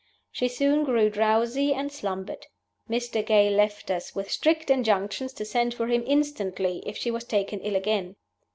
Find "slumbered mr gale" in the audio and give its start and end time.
1.91-3.51